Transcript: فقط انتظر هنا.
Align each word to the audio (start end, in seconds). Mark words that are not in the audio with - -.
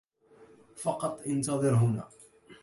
فقط 0.75 1.21
انتظر 1.25 1.73
هنا. 1.75 2.09